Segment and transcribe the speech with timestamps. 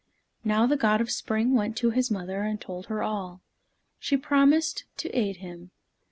[0.43, 3.41] Now the God of Spring went to his mother, and told her all.
[3.99, 5.69] She promised to aid him.